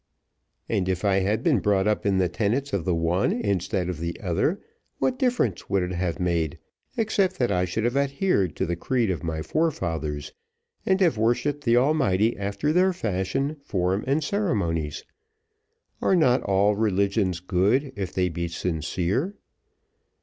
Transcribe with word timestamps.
"And 0.67 0.89
if 0.89 1.05
I 1.05 1.17
had 1.19 1.43
been 1.43 1.59
brought 1.59 1.87
up 1.87 2.07
in 2.07 2.17
the 2.17 2.27
tenets 2.27 2.73
of 2.73 2.85
the 2.85 2.95
one 2.95 3.31
instead 3.31 3.87
of 3.87 3.99
the 3.99 4.19
other, 4.19 4.59
what 4.97 5.19
difference 5.19 5.69
would 5.69 5.83
it 5.83 5.91
have 5.91 6.19
made, 6.19 6.57
except 6.97 7.37
that 7.37 7.51
I 7.51 7.65
should 7.65 7.83
have 7.83 7.95
adhered 7.95 8.55
to 8.55 8.65
the 8.65 8.75
creed 8.75 9.11
of 9.11 9.23
my 9.23 9.43
forefathers, 9.43 10.33
and 10.87 10.99
have 11.01 11.19
worshipped 11.19 11.65
the 11.65 11.77
Almighty 11.77 12.35
after 12.35 12.73
their 12.73 12.93
fashion, 12.93 13.57
form, 13.63 14.03
and 14.07 14.23
ceremonies? 14.23 15.03
And 16.01 16.09
are 16.09 16.15
not 16.15 16.41
all 16.41 16.75
religions 16.75 17.39
good 17.39 17.93
if 17.95 18.11
they 18.11 18.27
be 18.27 18.47
sincere? 18.47 19.35